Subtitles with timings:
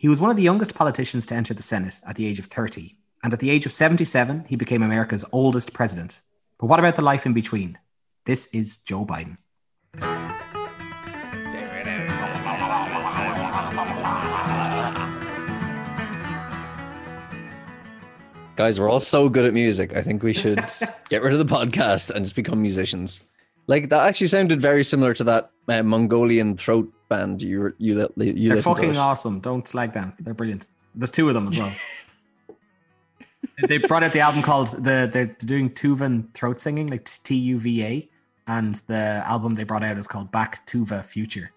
[0.00, 2.44] He was one of the youngest politicians to enter the Senate at the age of
[2.44, 2.94] 30.
[3.24, 6.22] And at the age of 77, he became America's oldest president.
[6.56, 7.78] But what about the life in between?
[8.24, 9.38] This is Joe Biden.
[18.54, 19.96] Guys, we're all so good at music.
[19.96, 20.64] I think we should
[21.10, 23.20] get rid of the podcast and just become musicians.
[23.68, 28.52] Like that actually sounded very similar to that uh, Mongolian throat band you you you
[28.52, 29.40] They're fucking awesome.
[29.40, 30.14] Don't slag them.
[30.18, 30.66] They're brilliant.
[30.94, 31.72] There's two of them as well.
[33.68, 37.58] they brought out the album called the they're doing Tuvan throat singing like T U
[37.58, 38.08] V A,
[38.46, 41.52] and the album they brought out is called Back Tuva Future.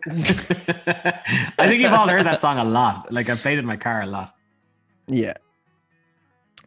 [0.06, 3.12] I think you've all heard that song a lot.
[3.12, 4.34] Like I've played it in my car a lot.
[5.06, 5.34] Yeah.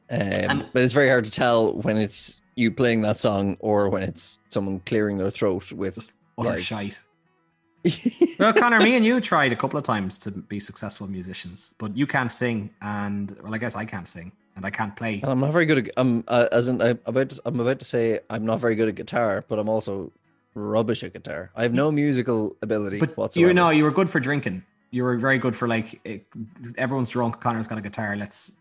[0.10, 4.04] Um, but it's very hard to tell when it's you playing that song or when
[4.04, 6.60] it's someone clearing their throat with Just utter like...
[6.60, 7.00] shite.
[8.40, 11.98] well, Connor, me and you tried a couple of times to be successful musicians, but
[11.98, 15.16] you can't sing, and well, I guess I can't sing, and I can't play.
[15.16, 15.94] And I'm not very good at.
[15.98, 18.88] I'm uh, as in I'm about to, I'm about to say I'm not very good
[18.88, 20.12] at guitar, but I'm also
[20.54, 21.50] rubbish at guitar.
[21.56, 23.48] I have no musical ability but whatsoever.
[23.48, 24.64] You know, you were good for drinking.
[24.92, 26.26] You were very good for like it,
[26.78, 27.40] everyone's drunk.
[27.40, 28.16] Connor's got a guitar.
[28.16, 28.56] Let's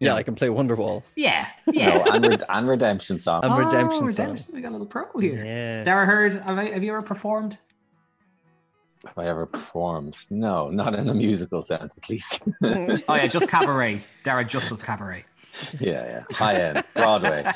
[0.00, 1.02] yeah, I can play Wonderwall.
[1.16, 1.98] Yeah, yeah.
[1.98, 3.44] No, and, Red- and Redemption Song.
[3.44, 4.54] And oh, Redemption, Redemption Song.
[4.54, 5.44] We got a little pro here.
[5.44, 5.82] Yeah.
[5.82, 6.34] Dara heard.
[6.34, 7.58] Have, I, have you ever performed?
[9.06, 10.16] Have I ever performed?
[10.30, 12.40] No, not in a musical sense, at least.
[12.62, 14.00] oh yeah, just cabaret.
[14.22, 15.24] Dara just does cabaret.
[15.78, 16.36] Yeah, yeah.
[16.36, 17.44] High end, Broadway.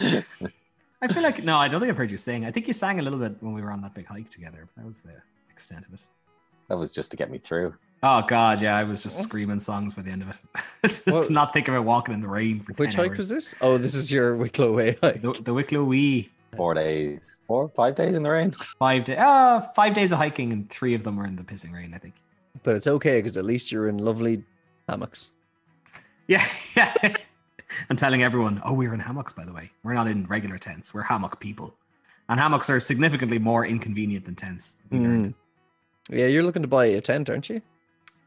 [0.00, 2.44] I feel like no, I don't think I've heard you sing.
[2.44, 4.68] I think you sang a little bit when we were on that big hike together.
[4.76, 5.14] That was the
[5.50, 6.06] extent of it.
[6.68, 7.74] That was just to get me through.
[8.02, 10.40] Oh god, yeah, I was just screaming songs by the end of it.
[10.82, 13.18] just well, not think about walking in the rain for Which hike hours.
[13.18, 13.54] was this?
[13.60, 15.20] Oh, this is your Wicklow Way hike.
[15.20, 16.30] The, the Wicklow Wee.
[16.56, 18.54] Four days, four, five days in the rain.
[18.78, 19.18] Five days.
[19.18, 21.92] Uh, five days of hiking, and three of them were in the pissing rain.
[21.94, 22.14] I think.
[22.62, 24.42] But it's okay because at least you're in lovely
[24.88, 25.30] hammocks.
[26.26, 26.44] Yeah,
[26.76, 26.94] yeah.
[27.88, 29.32] and telling everyone, oh, we're in hammocks.
[29.32, 30.92] By the way, we're not in regular tents.
[30.94, 31.74] We're hammock people,
[32.30, 34.78] and hammocks are significantly more inconvenient than tents.
[34.90, 35.34] Mm.
[36.10, 37.60] Yeah, you're looking to buy a tent, aren't you?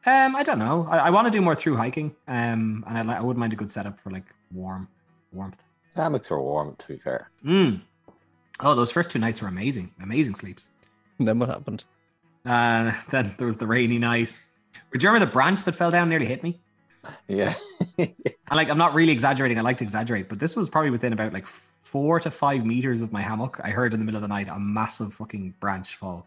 [0.06, 0.88] Um, I don't know.
[0.90, 2.16] I, I want to do more through hiking.
[2.28, 4.88] Um, and I, I wouldn't mind a good setup for like warm
[5.32, 5.64] warmth.
[5.96, 7.30] Hammocks are warm, to be fair.
[7.46, 7.82] Mm.
[8.60, 9.92] Oh, those first two nights were amazing.
[10.02, 10.70] Amazing sleeps.
[11.20, 11.86] And then what happened?
[12.46, 14.36] Uh, then there was the rainy night.
[14.92, 16.60] Do you remember the branch that fell down nearly hit me?
[17.28, 17.56] Yeah.
[17.98, 18.14] and
[18.52, 19.58] like, I'm not really exaggerating.
[19.58, 23.02] I like to exaggerate, but this was probably within about like four to five meters
[23.02, 23.60] of my hammock.
[23.64, 26.26] I heard in the middle of the night a massive fucking branch fall.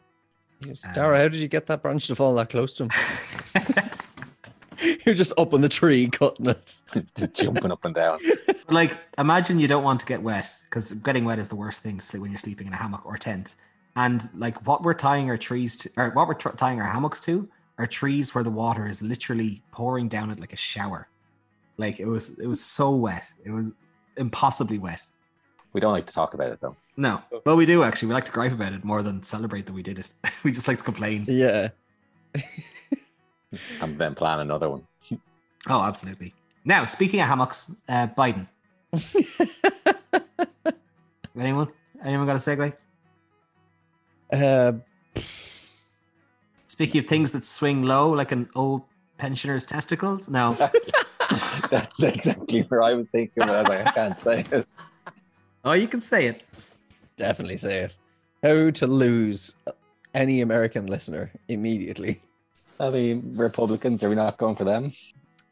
[0.64, 0.86] Yes.
[0.86, 2.90] Um, Dara, how did you get that branch to fall that close to him?
[5.04, 6.76] You're just up on the tree cutting it,
[7.34, 8.18] jumping up and down.
[8.68, 11.98] Like, imagine you don't want to get wet because getting wet is the worst thing
[11.98, 13.54] to sleep when you're sleeping in a hammock or tent.
[13.94, 17.20] And like, what we're tying our trees to, or what we're tr- tying our hammocks
[17.22, 21.06] to, are trees where the water is literally pouring down it like a shower.
[21.76, 23.32] Like it was, it was so wet.
[23.44, 23.72] It was
[24.16, 25.06] impossibly wet.
[25.76, 26.74] We don't like to talk about it though.
[26.96, 28.08] No, well, we do actually.
[28.08, 30.10] We like to gripe about it more than celebrate that we did it.
[30.42, 31.26] we just like to complain.
[31.28, 31.68] Yeah.
[33.82, 34.86] and then plan another one.
[35.68, 36.32] Oh, absolutely.
[36.64, 38.46] Now, speaking of hammocks, uh, Biden.
[41.38, 41.68] anyone?
[42.02, 42.72] Anyone got a segue?
[44.32, 44.72] Uh,
[46.68, 48.82] speaking of things that swing low, like an old
[49.18, 50.28] pensioner's testicles.
[50.30, 50.52] No.
[51.68, 54.70] That's exactly where I was thinking, but I was like, I can't say it.
[55.66, 56.44] Oh, you can say it.
[57.16, 57.96] Definitely say it.
[58.40, 59.56] How to lose
[60.14, 62.20] any American listener immediately.
[62.78, 64.92] I mean, Republicans, are we not going for them?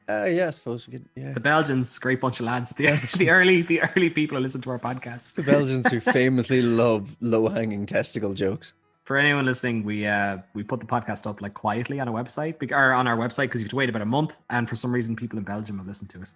[0.08, 1.08] Uh, yeah, I suppose we could.
[1.16, 2.72] Yeah, the Belgians, great bunch of lads.
[2.76, 5.34] The, the early, the early people who listen to our podcast.
[5.34, 8.74] The Belgians who famously love low-hanging testicle jokes.
[9.04, 12.70] For anyone listening, we uh we put the podcast up like quietly on a website
[12.70, 14.94] or on our website because you have to wait about a month, and for some
[14.94, 16.32] reason, people in Belgium have listened to it.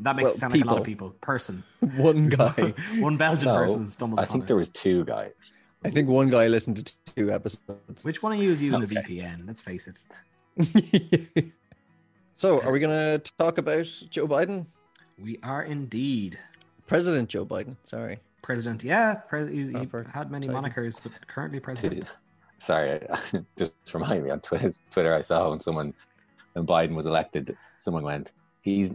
[0.00, 0.66] That makes well, it sound people.
[0.66, 1.10] like a lot of people.
[1.20, 1.62] Person.
[1.96, 2.74] One guy.
[2.98, 4.46] one Belgian no, person stumbled I think it.
[4.48, 5.32] there was two guys.
[5.84, 8.04] I think one guy listened to two episodes.
[8.04, 8.96] Which one of you is using okay.
[8.96, 9.46] a VPN?
[9.46, 11.52] Let's face it.
[12.34, 14.64] so, are we going to talk about Joe Biden?
[15.18, 16.38] We are indeed.
[16.86, 17.76] President Joe Biden.
[17.84, 18.18] Sorry.
[18.42, 18.82] President.
[18.82, 22.06] Yeah, pre- he, he had many monikers, but currently president.
[22.60, 23.00] Sorry,
[23.58, 24.72] just remind me on Twitter.
[24.90, 25.92] Twitter, I saw when someone
[26.54, 28.32] when Biden was elected, someone went,
[28.62, 28.90] "He's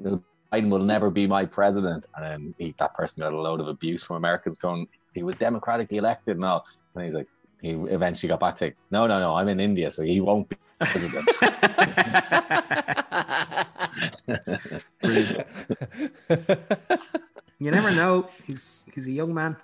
[0.51, 2.05] Biden will never be my president.
[2.15, 5.35] And then he, that person got a load of abuse from Americans going, he was
[5.35, 6.65] democratically elected and all.
[6.95, 7.27] And he's like,
[7.61, 10.55] he eventually got back to, no, no, no, I'm in India, so he won't be
[10.79, 11.27] president.
[17.59, 18.29] you never know.
[18.45, 19.57] He's he's a young man.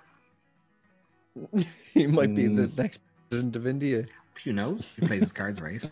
[1.94, 2.36] he might mm.
[2.36, 2.76] be the mm.
[2.76, 3.00] next
[3.30, 4.04] president of India.
[4.44, 4.90] Who knows?
[4.94, 5.82] He plays his cards right.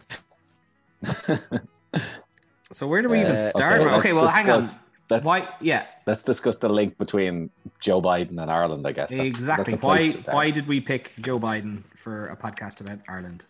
[2.75, 3.83] So where do we even Uh, start?
[3.83, 4.69] okay, Okay, let's well, hang on.
[5.09, 5.49] Discuss- Let's, Why?
[5.61, 9.11] Yeah, let's discuss the link between Joe Biden and Ireland, I guess.
[9.11, 9.75] That's- exactly.
[9.75, 10.11] that's Why?
[10.33, 13.45] Why did we pick Joe Biden for a podcast about Ireland?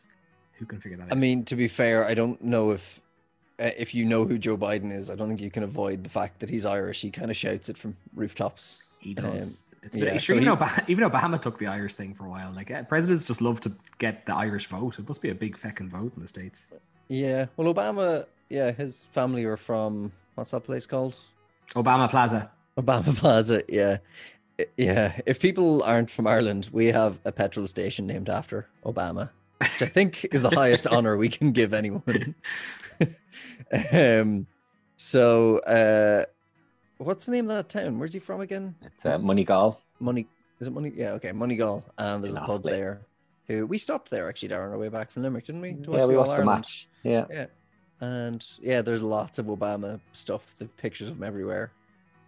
[0.59, 1.13] Who can figure that out?
[1.13, 3.01] I mean, to be fair, I don't know if
[3.61, 5.11] uh, if you know who Joe Biden is.
[5.11, 7.01] I don't think you can avoid the fact that he's Irish.
[7.01, 8.81] He kind of shouts it from rooftops.
[8.99, 9.65] he does.
[9.83, 12.25] it's yeah, been, so sure, even, he- Obama, even Obama took the Irish thing for
[12.27, 12.53] a while.
[12.53, 14.99] Like uh, presidents just love to get the Irish vote.
[14.99, 16.67] It must be a big feckin' vote in the states.
[17.09, 17.47] Yeah.
[17.57, 18.27] Well, Obama.
[18.49, 21.17] Yeah, his family were from what's that place called?
[21.75, 22.51] Obama Plaza.
[22.79, 23.63] Obama Plaza.
[23.69, 23.99] Yeah.
[24.77, 25.21] Yeah.
[25.27, 29.87] If people aren't from Ireland, we have a petrol station named after Obama, which I
[29.87, 32.35] think is the highest honor we can give anyone.
[33.93, 34.47] um.
[34.97, 36.27] So, uh,
[36.99, 37.99] what's the name of that town?
[37.99, 38.77] Where's he from again?
[38.83, 39.79] It's uh, Moneygall.
[39.99, 40.29] Money
[40.61, 40.93] is it money?
[40.95, 42.71] Yeah, okay, Moneygall, and there's a pub Offaly.
[42.71, 43.01] there.
[43.49, 45.75] Who we stopped there actually, Darren, on our way back from Limerick, didn't we?
[45.75, 46.89] to Yeah, we the watched the match.
[47.03, 47.27] Yeah.
[47.31, 47.47] Yeah,
[48.01, 50.55] and yeah, there's lots of Obama stuff.
[50.59, 51.73] The pictures of him everywhere.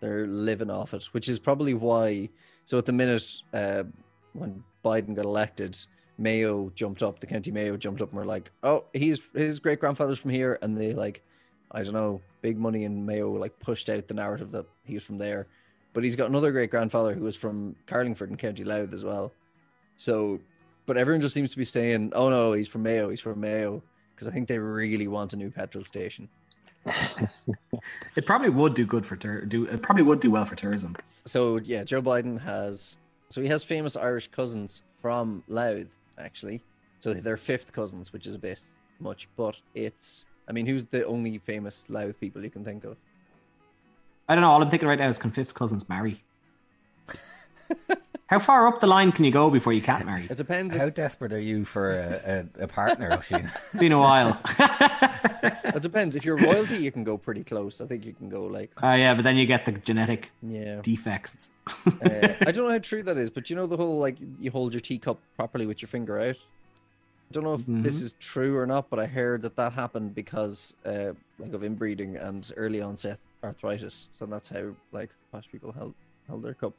[0.01, 2.29] They're living off it, which is probably why.
[2.65, 3.85] So at the minute, uh,
[4.33, 5.77] when Biden got elected,
[6.19, 7.21] Mayo jumped up.
[7.21, 10.59] The county Mayo jumped up and were like, "Oh, he's his great grandfather's from here,"
[10.63, 11.23] and they like,
[11.71, 15.19] I don't know, big money in Mayo like pushed out the narrative that he's from
[15.19, 15.47] there.
[15.93, 19.33] But he's got another great grandfather who was from Carlingford in County Louth as well.
[19.97, 20.41] So,
[20.85, 23.09] but everyone just seems to be saying, "Oh no, he's from Mayo.
[23.11, 23.83] He's from Mayo,"
[24.17, 26.29] because I think they really want a new petrol station.
[28.17, 29.45] It probably would do good for tour.
[29.45, 30.97] Do it probably would do well for tourism.
[31.27, 32.97] So yeah, Joe Biden has
[33.29, 36.63] so he has famous Irish cousins from Louth actually.
[37.01, 38.61] So they're fifth cousins, which is a bit
[39.01, 42.97] much, but it's I mean, who's the only famous Louth people you can think of?
[44.29, 44.51] I don't know.
[44.51, 46.23] All I'm thinking right now is can fifth cousins marry?
[48.29, 50.27] How far up the line can you go before you can't marry?
[50.29, 50.75] It depends.
[50.75, 53.49] How If, desperate are you for a, a, a partner, Oisin?
[53.79, 54.41] Been a while.
[54.59, 56.17] it depends.
[56.17, 57.81] If you're royalty, you can go pretty close.
[57.81, 60.81] I think you can go like Oh yeah, but then you get the genetic yeah.
[60.83, 61.51] defects.
[61.87, 64.51] uh, I don't know how true that is, but you know the whole like you
[64.51, 66.37] hold your teacup properly with your finger out.
[67.31, 68.03] I don't know if this Mhm.
[68.05, 72.17] is true or not, but I heard that that happened because uh, like of inbreeding
[72.17, 74.09] and early onset arthritis.
[74.19, 75.95] So that's how like posh people held
[76.27, 76.73] held their cup.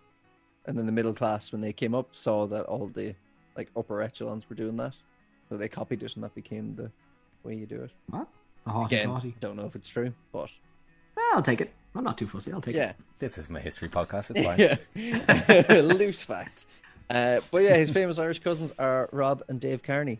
[0.68, 3.16] And then the middle class, when they came up, saw that all the
[3.56, 4.94] like upper echelons were doing that,
[5.50, 6.92] so they copied it, and that became the
[7.44, 7.92] way you do it.
[8.10, 8.28] What?
[8.66, 9.36] The haughty Again, haughty.
[9.40, 10.50] don't know if it's true, but
[11.34, 11.74] I'll take it.
[11.96, 12.52] I'm not too fussy.
[12.52, 12.96] I'll take yeah, it.
[13.20, 14.32] this isn't a history podcast.
[14.36, 15.88] It's fine.
[15.98, 16.68] loose fact.
[17.10, 20.20] Uh, but yeah, his famous Irish cousins are Rob and Dave Kearney.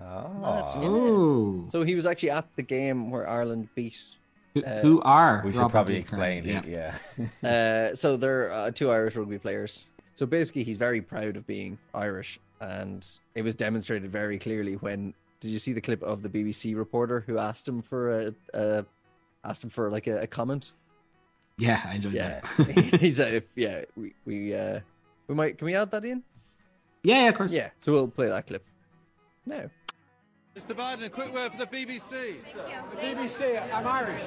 [0.00, 0.76] Oh.
[0.82, 4.02] Oh, So he was actually at the game where Ireland beat.
[4.54, 5.42] Who, uh, who are?
[5.44, 6.38] We should Robert probably Dave Kearney?
[6.38, 6.64] explain.
[6.66, 6.94] Yeah.
[7.16, 7.28] Yeah.
[7.90, 9.88] Uh, so they're uh, two Irish rugby players.
[10.14, 15.14] So basically, he's very proud of being Irish, and it was demonstrated very clearly when.
[15.40, 18.84] Did you see the clip of the BBC reporter who asked him for a, a
[19.42, 20.72] asked him for like a, a comment?
[21.56, 22.78] Yeah, I enjoyed Yeah, that.
[23.00, 24.80] he said, "If yeah, we we uh,
[25.28, 26.22] we might can we add that in?
[27.02, 27.54] yeah, yeah, of course.
[27.54, 28.64] Yeah, so we'll play that clip
[29.46, 29.70] now."
[30.56, 30.76] Mr.
[30.76, 32.34] Biden, a quick word for the BBC.
[32.52, 34.20] The BBC, I'm Irish.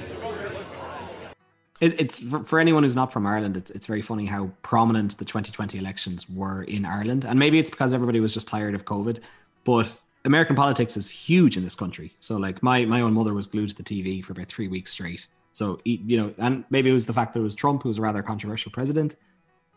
[1.81, 3.57] It, it's for, for anyone who's not from Ireland.
[3.57, 7.69] It's it's very funny how prominent the 2020 elections were in Ireland, and maybe it's
[7.69, 9.19] because everybody was just tired of COVID.
[9.65, 12.13] But American politics is huge in this country.
[12.21, 14.91] So like my my own mother was glued to the TV for about three weeks
[14.91, 15.27] straight.
[15.51, 17.89] So e- you know, and maybe it was the fact that it was Trump who
[17.89, 19.17] was a rather controversial president.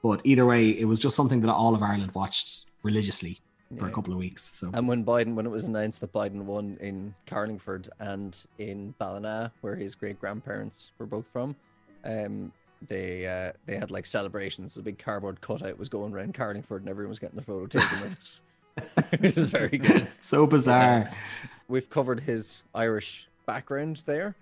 [0.01, 3.41] But either way, it was just something that all of Ireland watched religiously
[3.79, 4.43] for a couple of weeks.
[4.43, 8.95] So And when Biden, when it was announced that Biden won in Carlingford and in
[8.99, 11.57] Ballina, where his great grandparents were both from,
[12.05, 12.53] um,
[12.87, 14.75] they uh, they had like celebrations.
[14.75, 18.01] The big cardboard cutout was going around Carlingford, and everyone was getting their photo taken
[18.03, 18.41] with
[18.77, 20.09] it, which is very good.
[20.21, 21.11] so bizarre.
[21.69, 24.37] We've covered his Irish background there,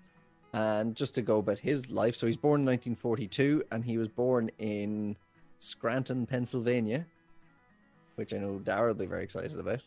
[0.53, 2.17] and just to go about his life.
[2.17, 5.17] So he's born in 1942, and he was born in
[5.59, 7.07] Scranton, Pennsylvania,
[8.17, 9.81] which I know Dara will be very excited about.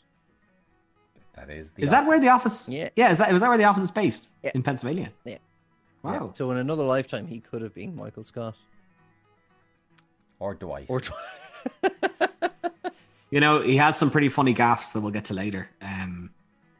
[1.36, 1.70] That is.
[1.72, 2.68] The Is that where the office?
[2.68, 2.90] Yeah.
[2.96, 3.12] yeah.
[3.12, 4.32] Is that was that where the office is based?
[4.44, 4.52] Yeah.
[4.56, 5.12] In Pennsylvania.
[5.24, 5.38] Yeah.
[6.04, 6.32] Wow.
[6.34, 8.56] So in another lifetime, he could have been Michael Scott
[10.40, 10.86] or Dwight?
[10.90, 11.02] or.
[11.02, 11.12] Tw-
[13.30, 15.70] You know, he has some pretty funny gaffes that we'll get to later.
[15.82, 16.30] Um,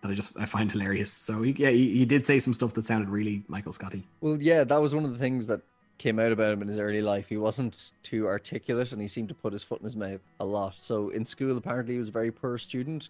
[0.02, 1.12] that I just I find hilarious.
[1.12, 4.08] So he, yeah, he, he did say some stuff that sounded really Michael Scotty.
[4.22, 5.60] well, yeah, that was one of the things that
[5.98, 7.30] came out about him in his early life.
[7.30, 10.46] He wasn't too articulate, and he seemed to put his foot in his mouth a
[10.46, 10.76] lot.
[10.80, 13.10] So in school, apparently, he was a very poor student,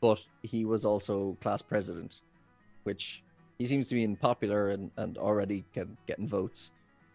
[0.00, 2.20] but he was also class president,
[2.84, 3.22] which
[3.58, 6.72] he seems to be in popular and, and already get, getting votes.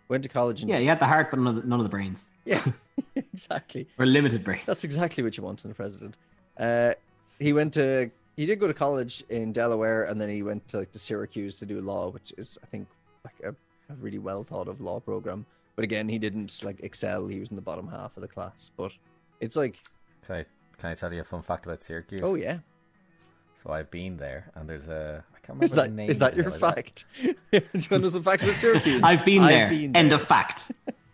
[0.09, 1.85] Went to college and Yeah, he had the heart, but none of the, none of
[1.85, 2.63] the brains yeah,
[3.15, 3.87] exactly.
[3.97, 4.65] or limited brains.
[4.65, 6.17] That's exactly what you want in a president.
[6.59, 6.93] Uh,
[7.39, 10.79] he went to he did go to college in Delaware, and then he went to
[10.79, 12.87] like to Syracuse to do law, which is I think
[13.23, 13.55] like a,
[13.91, 15.45] a really well thought of law program.
[15.75, 17.27] But again, he didn't like excel.
[17.27, 18.71] He was in the bottom half of the class.
[18.75, 18.91] But
[19.39, 19.79] it's like,
[20.25, 20.45] Can I
[20.79, 22.21] can I tell you a fun fact about Syracuse?
[22.23, 22.59] oh yeah,
[23.63, 26.09] So I've been there, and there's a I can't remember is the that name.
[26.09, 26.59] is of that your hill, is it?
[26.59, 27.05] fact?
[27.21, 29.03] do you want to know some facts about Syracuse?
[29.03, 29.69] I've been there.
[29.69, 30.71] been End of fact.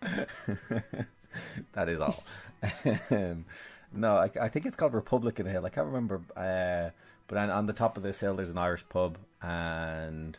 [1.72, 2.22] that is all.
[3.10, 3.44] um,
[3.92, 5.64] no, I, I think it's called Republican Hill.
[5.64, 6.20] I can't remember.
[6.36, 6.90] Uh,
[7.26, 10.36] but on, on the top of this hill, there's an Irish pub, and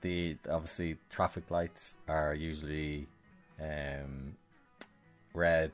[0.00, 3.06] the obviously traffic lights are usually
[3.60, 4.34] um,
[5.34, 5.72] red,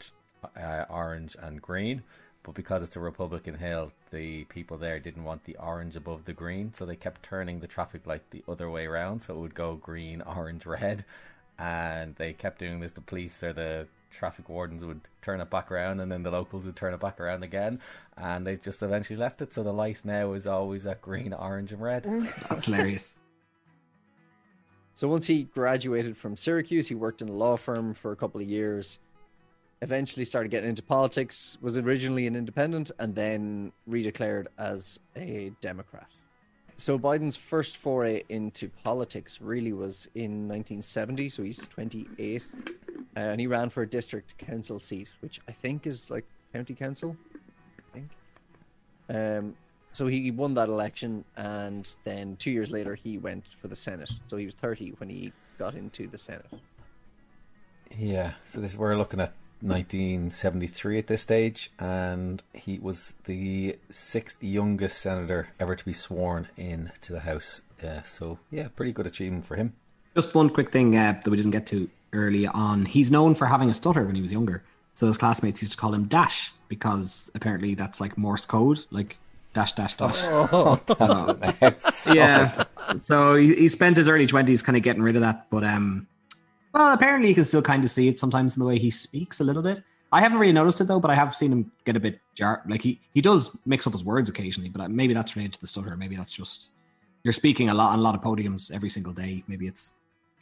[0.56, 2.02] uh, orange, and green.
[2.42, 6.34] But because it's a Republican Hill, the people there didn't want the orange above the
[6.34, 9.54] green, so they kept turning the traffic light the other way around, so it would
[9.54, 11.04] go green, orange, red,
[11.58, 12.92] and they kept doing this.
[12.92, 16.66] The police or the traffic wardens would turn it back around, and then the locals
[16.66, 17.80] would turn it back around again,
[18.18, 19.54] and they just eventually left it.
[19.54, 22.04] So the light now is always at green, orange, and red.
[22.50, 23.18] That's hilarious.
[24.94, 28.40] So once he graduated from Syracuse, he worked in a law firm for a couple
[28.40, 29.00] of years.
[29.82, 36.06] Eventually started getting into politics, was originally an independent and then redeclared as a Democrat.
[36.76, 42.44] So Biden's first foray into politics really was in 1970, so he's 28.
[43.16, 46.74] Uh, and he ran for a district council seat, which I think is like county
[46.74, 47.16] council,
[47.78, 48.10] I think.
[49.08, 49.54] Um,
[49.94, 54.10] so he won that election, and then two years later he went for the Senate.
[54.26, 56.46] So he was 30 when he got into the Senate.
[57.96, 64.42] Yeah, so this we're looking at 1973 at this stage, and he was the sixth
[64.42, 67.62] youngest senator ever to be sworn in to the House.
[67.82, 69.74] Yeah, so yeah, pretty good achievement for him.
[70.16, 72.86] Just one quick thing uh, that we didn't get to early on.
[72.86, 74.64] He's known for having a stutter when he was younger.
[74.92, 79.18] So his classmates used to call him Dash because apparently that's like Morse code, like
[79.54, 80.18] dash dash dash.
[80.20, 80.78] Oh,
[82.12, 82.64] yeah.
[82.98, 86.06] So he, he spent his early twenties kind of getting rid of that, but um,
[86.74, 89.40] well, apparently you can still kind of see it sometimes in the way he speaks
[89.40, 89.82] a little bit.
[90.12, 92.62] I haven't really noticed it though, but I have seen him get a bit jar.
[92.68, 95.60] Like he he does mix up his words occasionally, but uh, maybe that's related to
[95.60, 95.96] the stutter.
[95.96, 96.70] Maybe that's just
[97.22, 99.42] you're speaking a lot on a lot of podiums every single day.
[99.48, 99.92] Maybe it's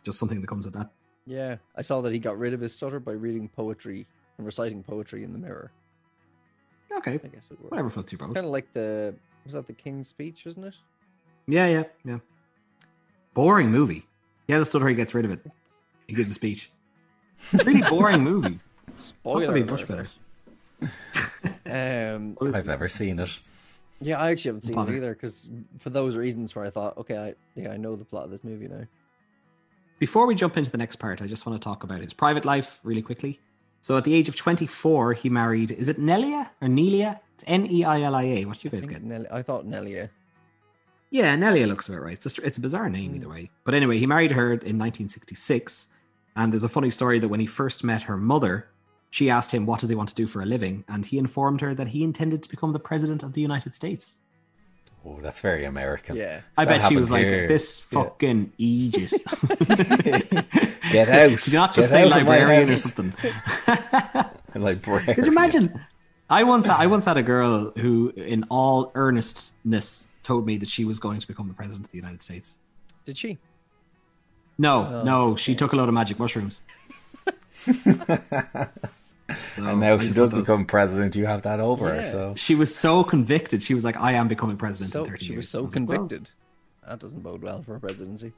[0.03, 0.91] just something that comes with that.
[1.27, 4.83] Yeah, I saw that he got rid of his stutter by reading poetry and reciting
[4.83, 5.71] poetry in the mirror.
[6.99, 8.35] Okay, I guess it would whatever floats your boat.
[8.35, 10.75] Kind of like the was that the King's Speech, wasn't it?
[11.47, 12.19] Yeah, yeah, yeah.
[13.35, 14.07] Boring movie.
[14.47, 14.89] Yeah, the a stutter.
[14.89, 15.41] He gets rid of it.
[16.07, 16.71] He gives a speech.
[17.53, 18.59] Really boring movie.
[18.95, 19.53] Spoiler.
[19.53, 20.09] be much alert.
[21.67, 23.31] um, I've never seen it.
[24.01, 24.93] yeah, I actually haven't seen Bother.
[24.93, 28.05] it either because for those reasons where I thought, okay, I, yeah, I know the
[28.05, 28.87] plot of this movie now.
[29.99, 32.45] Before we jump into the next part, I just want to talk about his private
[32.45, 33.39] life really quickly.
[33.83, 37.19] So at the age of 24, he married, is it Nelia or Nelia?
[37.35, 38.45] It's N E I L I A.
[38.45, 39.03] What do you guys think get?
[39.03, 40.09] Nelly, I thought Nelia.
[41.11, 42.13] Yeah, Nelia looks about right.
[42.13, 43.33] It's a, it's a bizarre name either hmm.
[43.33, 43.51] way.
[43.65, 45.89] But anyway, he married her in 1966.
[46.37, 48.69] And there's a funny story that when he first met her mother,
[49.11, 50.85] she asked him, What does he want to do for a living?
[50.89, 54.19] And he informed her that he intended to become the president of the United States.
[55.05, 56.17] Oh, that's very American.
[56.17, 57.49] Yeah, I That bet she was like, happened here.
[57.49, 58.03] This Yeah.
[58.05, 59.15] fucking Egypt.
[60.93, 61.29] Get out!
[61.31, 62.83] Did you not just Get say out of my librarian or house.
[62.83, 63.15] something?
[64.55, 65.15] Librarian.
[65.15, 65.81] Could you imagine?
[66.31, 70.85] I once I once had a girl who, in all earnestness, told me that she
[70.85, 72.59] was going to become the president of the United States.
[73.05, 73.39] did she?
[74.59, 76.63] No, Oh, no, she took a load of magic mushrooms.
[77.65, 77.73] so
[79.65, 81.17] And now she does thought that was- become president.
[81.17, 82.07] You have that over her.
[82.07, 83.63] So She was so convicted.
[83.63, 85.63] She was like, "I am becoming president So in 30 she years." was so I
[85.63, 86.31] like, well, convicted.
[86.87, 88.33] That doesn't bode well for a presidency.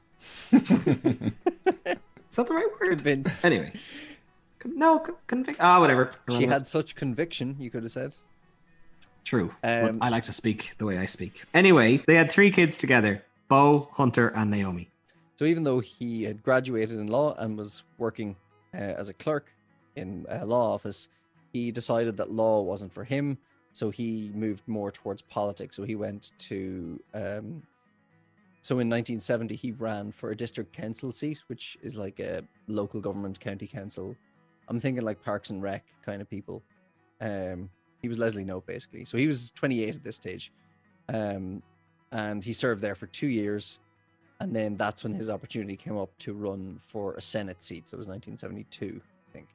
[2.35, 2.97] Is that the right word?
[2.97, 3.45] Convinced.
[3.45, 3.71] Anyway,
[4.65, 5.57] no convict.
[5.61, 6.11] Ah, whatever.
[6.29, 7.55] She had such conviction.
[7.57, 8.13] You could have said.
[9.23, 9.55] True.
[9.63, 11.45] Um, I like to speak the way I speak.
[11.53, 14.89] Anyway, they had three kids together: Bo, Hunter, and Naomi.
[15.37, 18.35] So even though he had graduated in law and was working
[18.73, 19.53] uh, as a clerk
[19.95, 21.07] in a law office,
[21.53, 23.37] he decided that law wasn't for him.
[23.71, 25.77] So he moved more towards politics.
[25.77, 26.99] So he went to.
[27.13, 27.63] Um,
[28.65, 32.99] so in 1970, he ran for a district council seat, which is like a local
[32.99, 34.17] government county council.
[34.67, 36.63] I'm thinking like Parks and Rec kind of people.
[37.21, 37.69] Um,
[38.01, 39.05] he was Leslie Knope basically.
[39.05, 40.51] So he was 28 at this stage,
[41.09, 41.61] um,
[42.11, 43.77] and he served there for two years
[44.39, 47.89] and then that's when his opportunity came up to run for a Senate seat.
[47.89, 49.47] So it was 1972, I think.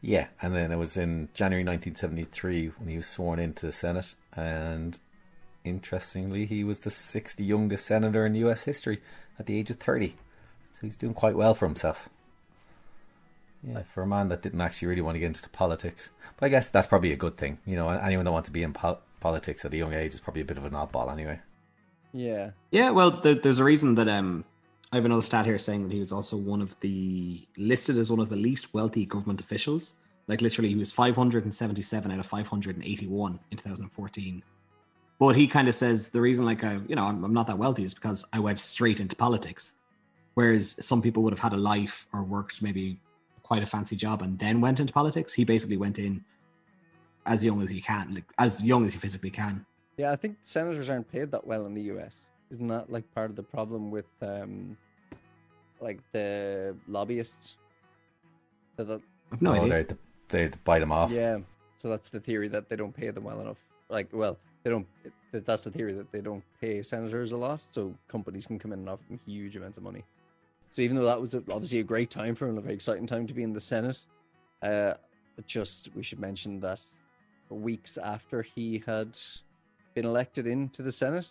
[0.00, 4.14] yeah, and then it was in January 1973 when he was sworn into the Senate,
[4.36, 5.00] and
[5.64, 8.64] interestingly, he was the sixth youngest senator in U.S.
[8.64, 9.00] history
[9.38, 10.14] at the age of 30.
[10.72, 12.08] So he's doing quite well for himself.
[13.66, 16.10] Yeah, for a man that didn't actually really want to get into politics.
[16.36, 17.58] But I guess that's probably a good thing.
[17.64, 20.20] You know, anyone that wants to be in pol- politics at a young age is
[20.20, 21.40] probably a bit of an oddball anyway.
[22.12, 22.50] Yeah.
[22.70, 24.44] Yeah, well, there, there's a reason that um,
[24.92, 28.10] I have another stat here saying that he was also one of the listed as
[28.10, 29.94] one of the least wealthy government officials.
[30.28, 34.42] Like literally, he was 577 out of 581 in 2014.
[35.18, 37.58] But he kind of says the reason, like, I, you know, I'm, I'm not that
[37.58, 39.74] wealthy is because I went straight into politics.
[40.34, 42.98] Whereas some people would have had a life or worked maybe
[43.44, 45.32] quite a fancy job and then went into politics.
[45.32, 46.24] He basically went in
[47.26, 49.64] as young as he can, like, as young as he physically can.
[49.96, 52.24] Yeah, I think senators aren't paid that well in the US.
[52.50, 54.76] Isn't that like part of the problem with um
[55.80, 57.56] like the lobbyists?
[58.76, 59.02] That- that-
[59.32, 59.86] I've no oh, idea.
[60.28, 61.10] they they bite them off.
[61.10, 61.38] yeah.
[61.76, 63.58] So that's the theory that they don't pay them well enough.
[63.88, 64.86] Like, well, they don't.
[65.30, 68.80] That's the theory that they don't pay senators a lot, so companies can come in
[68.80, 70.04] and offer huge amounts of money.
[70.70, 73.26] So even though that was obviously a great time for him, a very exciting time
[73.28, 74.00] to be in the Senate,
[74.62, 74.94] uh,
[75.46, 76.80] just we should mention that
[77.48, 79.16] weeks after he had
[79.94, 81.28] been elected into the Senate,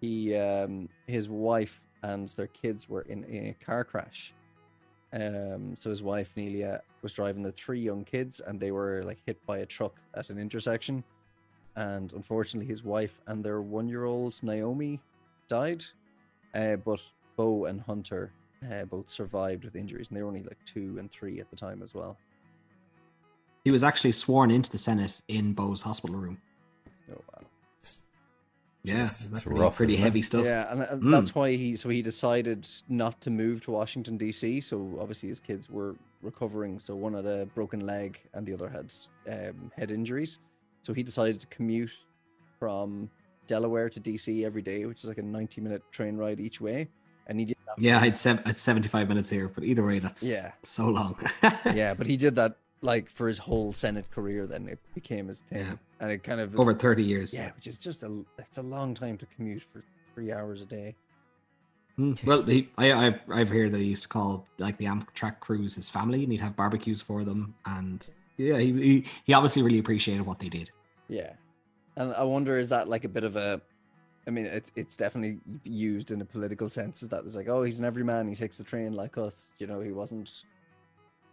[0.00, 4.34] he um, his wife and their kids were in a car crash.
[5.12, 9.18] Um, so his wife Neilia was driving the three young kids, and they were like
[9.24, 11.04] hit by a truck at an intersection.
[11.76, 15.00] And unfortunately, his wife and their one-year-old Naomi
[15.48, 15.84] died,
[16.54, 17.00] uh, but
[17.36, 18.32] Bo and Hunter
[18.72, 21.56] uh, both survived with injuries, and they were only like two and three at the
[21.56, 22.16] time as well.
[23.64, 26.38] He was actually sworn into the Senate in Bo's hospital room.
[27.12, 27.46] Oh wow!
[28.84, 30.06] Yeah, It's- that's it's pretty, rough, pretty isn't it?
[30.06, 30.44] heavy stuff.
[30.46, 31.10] Yeah, and Mm.
[31.10, 34.60] that's why he so he decided not to move to Washington D.C.
[34.62, 36.78] So obviously his kids were recovering.
[36.78, 38.94] So one had a broken leg and the other had
[39.28, 40.38] um, head injuries.
[40.86, 41.90] So he decided to commute
[42.60, 43.10] from
[43.48, 44.44] Delaware to D.C.
[44.44, 46.86] every day, which is like a ninety-minute train ride each way.
[47.26, 47.76] And he did that.
[47.76, 50.52] Yeah, I had, his- sev- I had 75 minutes here, but either way, that's Yeah.
[50.62, 51.18] so long.
[51.74, 54.46] yeah, but he did that like for his whole Senate career.
[54.46, 55.72] Then it became his thing, Yeah.
[55.98, 57.34] and it kind of Over 30 years.
[57.34, 59.82] yeah, which is just a it's a long time to commute for
[60.14, 60.94] three hours a day.
[61.96, 62.12] Hmm.
[62.24, 65.74] Well, he, I, I've, I've heard that he used to call like the Amtrak crews
[65.74, 67.56] his family, and he'd have barbecues for them.
[67.64, 70.70] And yeah, he, he, he obviously really appreciated what they did.
[71.08, 71.32] Yeah,
[71.96, 73.60] and I wonder is that like a bit of a,
[74.26, 77.02] I mean, it's it's definitely used in a political sense.
[77.02, 78.28] Is that it's like, oh, he's an everyman.
[78.28, 79.50] He takes the train like us.
[79.58, 80.44] You know, he wasn't,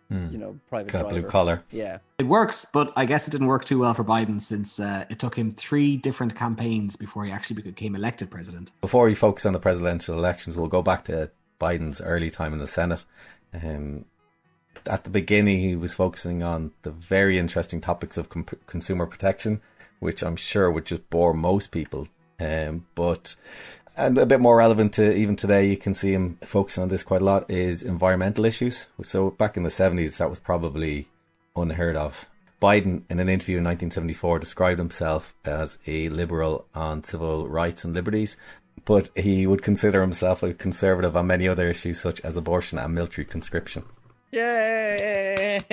[0.09, 0.27] Hmm.
[0.31, 1.21] you know, private Got driver.
[1.21, 1.63] blue collar.
[1.71, 5.05] Yeah, It works, but I guess it didn't work too well for Biden since uh,
[5.09, 8.73] it took him three different campaigns before he actually became elected president.
[8.81, 12.59] Before we focus on the presidential elections, we'll go back to Biden's early time in
[12.59, 13.03] the Senate.
[13.53, 14.05] Um,
[14.87, 18.29] at the beginning, he was focusing on the very interesting topics of
[18.67, 19.61] consumer protection,
[19.99, 22.07] which I'm sure would just bore most people.
[22.39, 23.35] Um, but
[23.95, 27.03] and a bit more relevant to even today, you can see him focusing on this
[27.03, 28.87] quite a lot is environmental issues.
[29.03, 31.07] So back in the 70s, that was probably
[31.55, 32.27] unheard of.
[32.61, 37.93] Biden, in an interview in 1974, described himself as a liberal on civil rights and
[37.93, 38.37] liberties,
[38.85, 42.95] but he would consider himself a conservative on many other issues such as abortion and
[42.95, 43.83] military conscription.
[44.33, 45.63] Yay!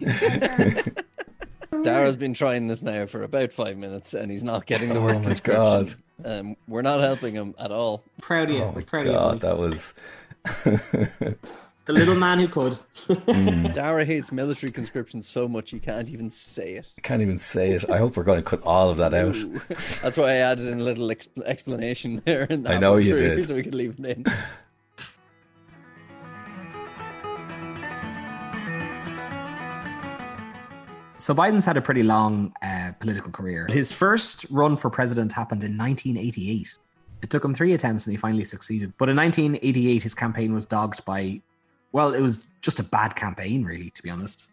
[1.82, 5.04] Dara's been trying this now for about five minutes, and he's not getting the Oh
[5.04, 5.94] word my conscription.
[6.24, 8.02] Um, we're not helping him at all.
[8.20, 8.62] Proud of you.
[8.62, 9.40] Oh my proud of god, you.
[9.40, 9.94] that was.
[11.86, 12.76] The little man who could.
[13.72, 16.86] Dara hates military conscription so much he can't even say it.
[16.98, 17.88] I can't even say it.
[17.88, 19.36] I hope we're going to cut all of that out.
[19.36, 19.60] Ooh.
[20.02, 22.42] That's why I added in a little expl- explanation there.
[22.46, 23.46] In I know one you through, did.
[23.46, 24.24] So we could leave it in.
[31.26, 33.66] So Biden's had a pretty long uh, political career.
[33.68, 36.78] His first run for president happened in 1988.
[37.20, 38.92] It took him three attempts and he finally succeeded.
[38.96, 41.40] But in 1988, his campaign was dogged by,
[41.90, 44.46] well, it was just a bad campaign, really, to be honest.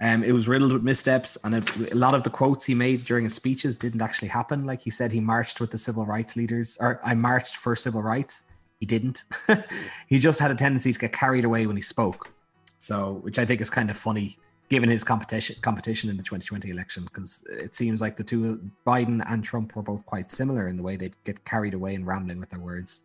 [0.00, 3.04] Um, it was riddled with missteps, and a, a lot of the quotes he made
[3.04, 4.64] during his speeches didn't actually happen.
[4.64, 8.00] Like he said, he marched with the civil rights leaders, or I marched for civil
[8.00, 8.44] rights.
[8.80, 9.24] He didn't.
[10.06, 12.30] he just had a tendency to get carried away when he spoke.
[12.78, 14.38] So, which I think is kind of funny
[14.68, 19.24] given his competition competition in the 2020 election because it seems like the two Biden
[19.28, 22.38] and Trump were both quite similar in the way they'd get carried away and rambling
[22.38, 23.02] with their words.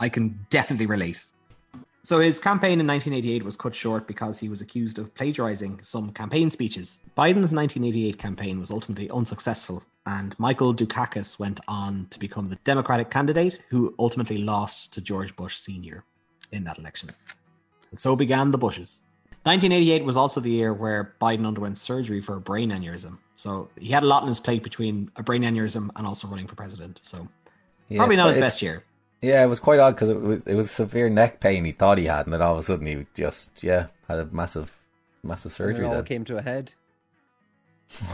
[0.00, 1.24] I can definitely relate.
[2.02, 6.12] So his campaign in 1988 was cut short because he was accused of plagiarizing some
[6.12, 6.98] campaign speeches.
[7.16, 13.08] Biden's 1988 campaign was ultimately unsuccessful, and Michael Dukakis went on to become the Democratic
[13.08, 16.04] candidate who ultimately lost to George Bush Sr.
[16.52, 17.10] in that election.
[17.90, 19.02] And so began the Bushes.
[19.44, 23.18] 1988 was also the year where Biden underwent surgery for a brain aneurysm.
[23.36, 26.46] So he had a lot on his plate between a brain aneurysm and also running
[26.46, 27.00] for president.
[27.02, 27.28] So
[27.88, 28.84] Yeah, probably not his best year.
[29.20, 31.96] Yeah, it was quite odd because it was it was severe neck pain he thought
[31.98, 34.70] he had, and then all of a sudden he just yeah had a massive
[35.22, 35.86] massive And it surgery.
[35.86, 36.72] all Then came to a head.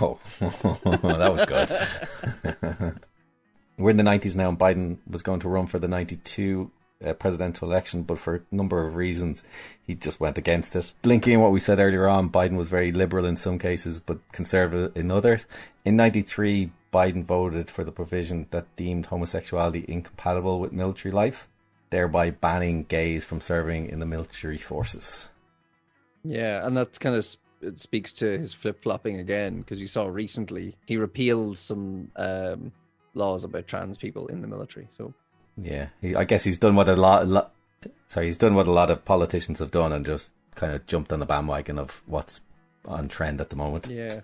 [0.01, 2.95] Oh, that was good.
[3.79, 6.71] We're in the 90s now, and Biden was going to run for the 92
[7.05, 9.45] uh, presidential election, but for a number of reasons,
[9.87, 10.93] he just went against it.
[11.05, 14.19] Linking in what we said earlier on, Biden was very liberal in some cases, but
[14.33, 15.47] conservative in others.
[15.85, 21.49] In 93, Biden voted for the provision that deemed homosexuality incompatible with military life,
[21.91, 25.31] thereby banning gays from serving in the military forces.
[26.25, 27.25] Yeah, and that's kind of
[27.63, 32.73] it speaks to his flip flopping again because you saw recently he repealed some um,
[33.15, 34.89] laws about trans people in the military.
[34.97, 35.13] So
[35.63, 37.53] Yeah, he, I guess he's done what a lot, lot.
[38.09, 41.13] Sorry, he's done what a lot of politicians have done, and just kind of jumped
[41.13, 42.41] on the bandwagon of what's
[42.85, 43.87] on trend at the moment.
[43.89, 44.21] yeah,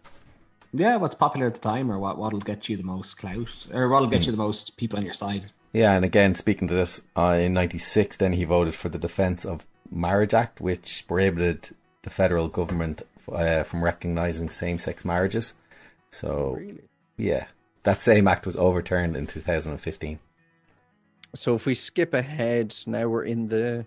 [0.72, 3.88] Yeah, what's popular at the time, or what what'll get you the most clout, or
[3.88, 5.51] what'll get you the most people on your side.
[5.72, 9.44] Yeah, and again, speaking to this, uh, in '96, then he voted for the Defence
[9.44, 11.70] of Marriage Act, which prohibited
[12.03, 15.55] the federal government uh, from recognising same-sex marriages.
[16.11, 16.85] So, really.
[17.16, 17.46] yeah,
[17.83, 20.18] that same act was overturned in 2015.
[21.37, 23.85] So if we skip ahead, now we're in the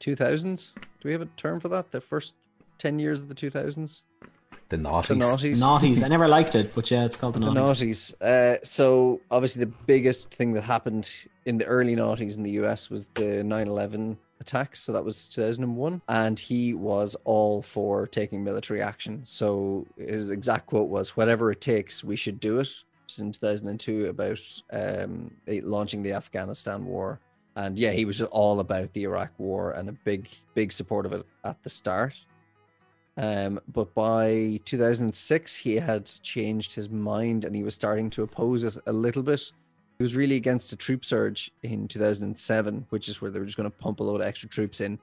[0.00, 0.74] 2000s.
[0.74, 1.90] Do we have a term for that?
[1.90, 2.34] The first
[2.78, 4.02] 10 years of the 2000s?
[4.68, 5.06] The naughties.
[5.08, 5.56] The noughties.
[5.58, 6.02] Naughties.
[6.02, 8.12] I never liked it, but yeah, it's called the, The naughties.
[8.20, 11.12] Uh, so obviously the biggest thing that happened
[11.44, 14.80] in the early noughties in the US was the 9/11 attacks.
[14.80, 19.22] So that was 2001, and he was all for taking military action.
[19.24, 22.82] So his exact quote was, "Whatever it takes, we should do it."
[23.18, 24.40] In 2002 about
[24.72, 27.20] um, launching the Afghanistan war.
[27.54, 31.12] And yeah, he was all about the Iraq war and a big, big support of
[31.12, 32.14] it at the start.
[33.16, 38.64] Um, but by 2006, he had changed his mind and he was starting to oppose
[38.64, 39.50] it a little bit.
[39.98, 43.56] He was really against a troop surge in 2007, which is where they were just
[43.56, 44.98] going to pump a load of extra troops in,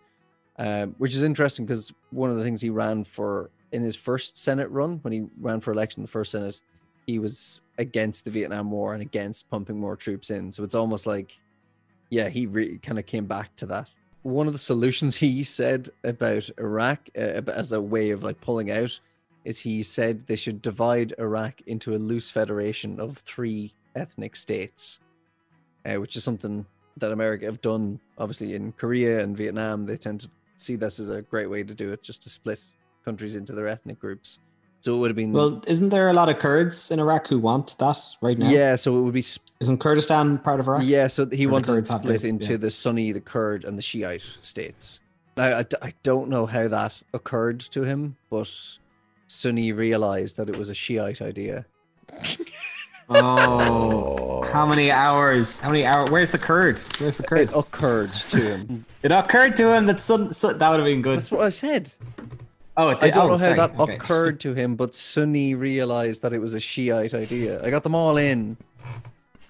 [0.59, 4.37] um, which is interesting because one of the things he ran for in his first
[4.37, 6.61] Senate run, when he ran for election in the first Senate,
[7.05, 10.51] he was against the Vietnam War and against pumping more troops in.
[10.51, 11.37] So it's almost like,
[12.09, 13.89] yeah, he really kind of came back to that
[14.23, 18.71] one of the solutions he said about Iraq uh, as a way of like pulling
[18.71, 18.99] out
[19.45, 24.99] is he said they should divide Iraq into a loose federation of three ethnic states,
[25.85, 27.99] uh, which is something that America have done.
[28.17, 31.73] Obviously, in Korea and Vietnam, they tend to see this as a great way to
[31.73, 32.63] do it, just to split
[33.03, 34.39] countries into their ethnic groups.
[34.83, 37.39] So it would have been Well, isn't there a lot of Kurds in Iraq who
[37.39, 38.49] want that right now?
[38.49, 38.75] yeah.
[38.75, 40.81] So it would be sp- Isn't Kurdistan part of Iraq?
[40.83, 42.57] Yeah, so he Or to Kurds split to- into yeah.
[42.57, 44.99] the Sunni, the Kurd, and the Shiite states.
[45.37, 48.51] I, I, I don't know how that occurred to him, but
[49.27, 51.65] Sunni realized that it was a Shiite idea.
[53.09, 55.59] Oh, how many hours?
[55.59, 56.09] How many hours?
[56.09, 56.79] Where's the Kurd?
[56.99, 57.39] Where's the Kurd?
[57.39, 58.85] It occurred to him.
[59.03, 61.19] It occurred to him that sun, sun, that would have been good.
[61.19, 61.93] That's what I said.
[62.77, 63.55] Oh, it I don't oh, know how sorry.
[63.55, 63.95] that Okay.
[63.95, 67.63] occurred to him, but Sunni realized that it was a Shiite idea.
[67.63, 68.57] I got them all in.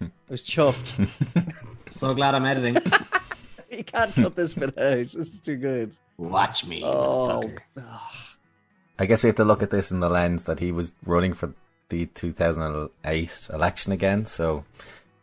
[0.01, 1.09] I was chuffed.
[1.89, 2.75] So glad I'm editing.
[3.71, 4.97] you can't cut this bit out.
[4.97, 5.95] This is too good.
[6.17, 6.81] Watch me.
[6.83, 7.51] Oh.
[7.77, 8.35] Ah.
[8.97, 11.33] I guess we have to look at this in the lens that he was running
[11.33, 11.53] for
[11.89, 14.65] the 2008 election again, so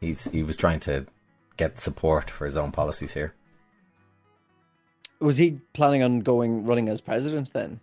[0.00, 1.06] he's he was trying to
[1.56, 3.34] get support for his own policies here.
[5.18, 7.80] was he planning on going running as president then?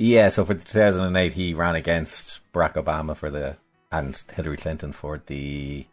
[0.00, 3.56] Yeah, so for 2008 he ran against Barack Obama for the
[3.92, 5.84] and Hillary Clinton for the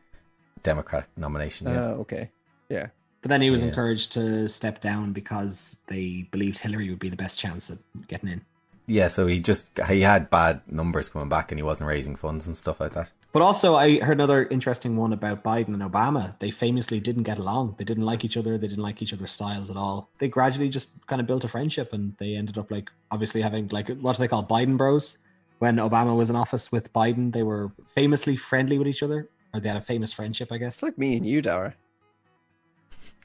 [0.63, 1.67] Democratic nomination.
[1.67, 1.87] Yeah.
[1.87, 2.31] Uh, okay.
[2.69, 2.87] Yeah.
[3.21, 3.69] But then he was Yeah.
[3.69, 8.29] encouraged to step down because they believed Hillary would be the best chance at getting
[8.29, 8.41] in.
[8.89, 12.47] yeah, so he just he had bad numbers coming back and he wasn't raising funds
[12.47, 13.09] and stuff like that.
[13.33, 16.37] But also, I heard another interesting one about Biden and Obama.
[16.39, 17.75] They famously didn't get along.
[17.77, 18.57] They didn't like each other.
[18.57, 20.09] They didn't like each other's styles at all.
[20.17, 23.67] They gradually just kind of built a friendship, and they ended up like obviously having
[23.67, 25.17] like what do they call Biden Bros?
[25.59, 29.59] When Obama was in office with Biden, they were famously friendly with each other, or
[29.59, 30.75] they had a famous friendship, I guess.
[30.75, 31.75] It's like me and you, Dara.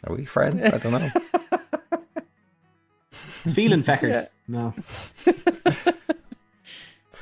[0.04, 0.64] Are we friends?
[0.64, 1.10] I don't know.
[3.52, 4.30] Feeling feckers.
[4.48, 4.74] No,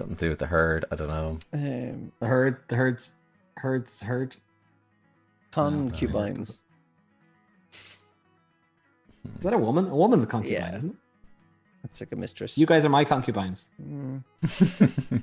[0.01, 0.87] Something to do with the herd.
[0.91, 1.39] I don't know.
[1.53, 3.17] Um, the herd, the herds,
[3.59, 4.35] herds, herd.
[5.51, 6.63] concubines.
[9.37, 9.89] Is that a woman?
[9.91, 10.77] A woman's a concubine, Yeah.
[10.79, 10.97] isn't it?
[11.83, 12.57] That's like a mistress.
[12.57, 13.69] You guys are my concubines.
[13.83, 14.23] Mm.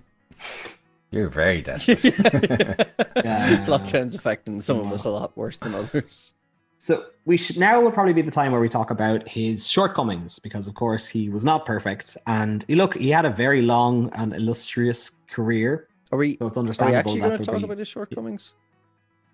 [1.11, 2.03] You're very desperate.
[3.17, 3.65] Yeah.
[3.65, 6.33] Lockdown's affecting some of us a lot worse than others.
[6.79, 10.37] So we should now would probably be the time where we talk about his shortcomings
[10.39, 14.09] because of course he was not perfect and he, look he had a very long
[14.13, 16.37] and illustrious career Are we?
[16.37, 18.53] so it's Are we understandable actually going to talk be- about his shortcomings?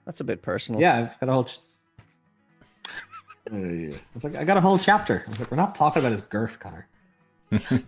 [0.06, 0.80] That's a bit personal.
[0.82, 1.60] yeah I've got a whole ch-
[3.52, 6.22] it's like I got a whole chapter I was like we're not talking about his
[6.22, 6.88] girth Connor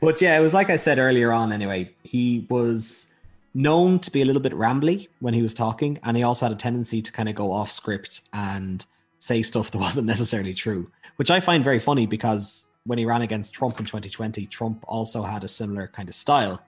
[0.00, 1.52] But yeah, it was like I said earlier on.
[1.52, 3.12] Anyway, he was
[3.56, 6.52] known to be a little bit rambly when he was talking, and he also had
[6.52, 8.84] a tendency to kind of go off script and
[9.18, 13.22] say stuff that wasn't necessarily true, which I find very funny because when he ran
[13.22, 16.62] against Trump in 2020, Trump also had a similar kind of style.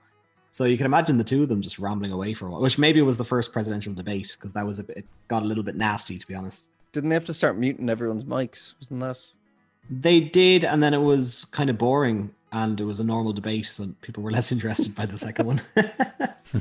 [0.51, 2.79] So you can imagine the two of them just rambling away for a while, which
[2.79, 5.63] maybe was the first presidential debate because that was a bit, it got a little
[5.63, 6.69] bit nasty to be honest.
[6.91, 8.73] Didn't they have to start muting everyone's mics?
[8.81, 9.19] Wasn't that?
[9.91, 13.65] They did, and then it was kind of boring, and it was a normal debate,
[13.67, 15.61] so people were less interested by the second one.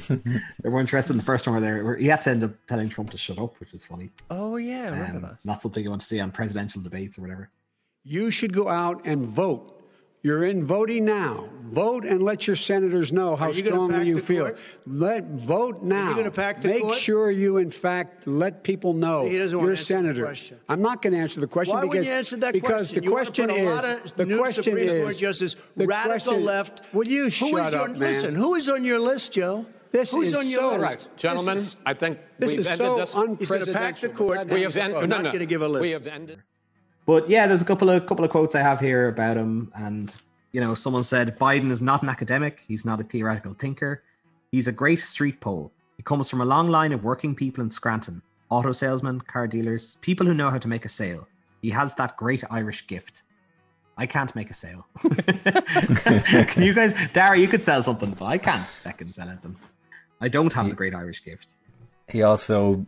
[0.09, 2.51] they were interested in the first one where they were, he had to end up
[2.67, 4.11] telling Trump to shut up, which was funny.
[4.31, 5.39] Oh yeah, I remember Um, that.
[5.45, 7.51] Not something you want to see on presidential debates or whatever.
[8.05, 9.78] You should go out and vote.
[10.23, 11.49] You're in voting now.
[11.71, 14.45] Vote and let your senators know how you strongly you feel.
[14.47, 14.59] court?
[14.87, 16.15] Let vote now.
[16.17, 16.97] gonna pack the Make court?
[16.97, 20.35] sure you, in fact, let people know He doesn't wanna you're a senator.
[20.69, 22.99] I'm not going to answer the question Why because wouldn't you answer that because question?
[23.01, 25.57] the You question put a is lot of the new question Supreme is Court justices,
[25.77, 26.89] the radical question- left.
[26.95, 28.01] Will you shut is up, on, man?
[28.01, 29.67] Listen, who is on your list, Joe?
[29.93, 30.83] This Who's is on your so- list?
[30.83, 31.09] Right.
[31.19, 33.39] Gentlemen, is- I think This we've is ended so this.
[33.39, 34.47] He's gonna pack the court.
[34.49, 34.77] we have happens.
[34.77, 34.97] ended.
[34.97, 35.83] We're no, not gonna give a list.
[35.83, 36.43] We have ended.
[37.09, 40.15] But yeah, there's a couple of couple of quotes I have here about him, and
[40.53, 42.63] you know, someone said Biden is not an academic.
[42.69, 44.03] He's not a theoretical thinker.
[44.53, 45.73] He's a great street pol.
[45.97, 49.97] He comes from a long line of working people in Scranton, auto salesmen, car dealers,
[50.03, 51.27] people who know how to make a sale.
[51.63, 53.23] He has that great Irish gift.
[53.97, 54.87] I can't make a sale.
[55.01, 59.57] Can you guys, Dara, you could sell something, but I can't fucking sell anything.
[60.21, 61.53] I don't have the great Irish gift.
[62.07, 62.85] He also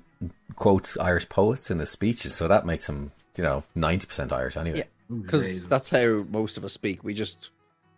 [0.57, 4.57] quotes Irish poets in his speeches, so that makes him, you know, ninety percent Irish
[4.57, 4.79] anyway.
[4.79, 5.67] Yeah, because Jesus.
[5.67, 7.05] that's how most of us speak.
[7.05, 7.51] We just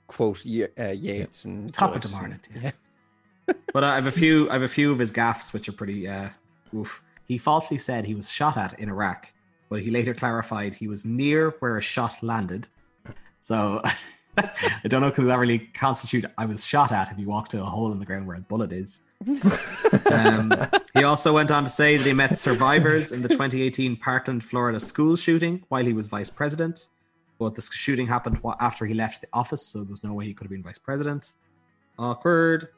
[0.06, 3.54] quote Ye- uh, Yeats and Top of Joyce the and- morning, yeah.
[3.72, 4.48] But I have a few.
[4.50, 6.08] I have a few of his gaffes, which are pretty.
[6.08, 6.28] Uh,
[6.74, 7.02] oof.
[7.26, 9.32] He falsely said he was shot at in Iraq,
[9.68, 12.68] but he later clarified he was near where a shot landed.
[13.40, 13.82] So
[14.36, 14.50] I
[14.88, 17.64] don't know because that really constitute I was shot at if you walk to a
[17.64, 19.02] hole in the ground where a bullet is.
[20.10, 20.52] Um,
[20.94, 24.80] he also went on to say that he met survivors in the 2018 Parkland, Florida
[24.80, 26.88] school shooting while he was vice president.
[27.38, 30.44] But the shooting happened after he left the office, so there's no way he could
[30.44, 31.32] have been vice president.
[31.98, 32.68] Awkward.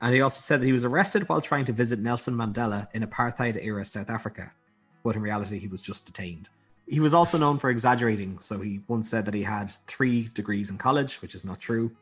[0.00, 3.04] And he also said that he was arrested while trying to visit Nelson Mandela in
[3.04, 4.52] apartheid era South Africa,
[5.04, 6.48] but in reality, he was just detained.
[6.88, 10.70] He was also known for exaggerating, so he once said that he had three degrees
[10.70, 11.92] in college, which is not true.